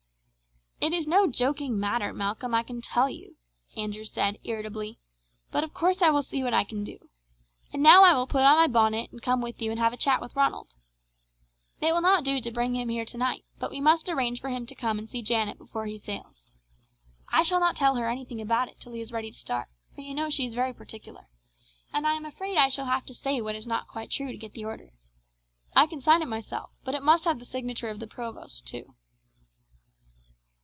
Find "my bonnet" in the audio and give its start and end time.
8.57-9.11